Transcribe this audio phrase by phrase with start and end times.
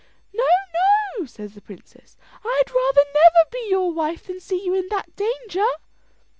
[0.33, 0.47] "No,
[1.19, 5.15] no," says the princess; "I'd rather never be your wife than see you in that
[5.15, 5.67] danger."